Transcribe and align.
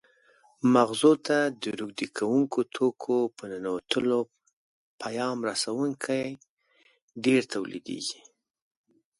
مغزو 0.73 1.13
ته 1.27 1.37
د 1.61 1.63
روږدي 1.79 2.07
کوونکو 2.17 2.59
توکو 2.75 3.17
په 3.37 3.43
ننوتلو 3.51 4.19
پیغام 5.01 5.37
رسوونکي 5.49 6.23
ډېر 7.23 7.41
تولیدېږي. 7.53 8.21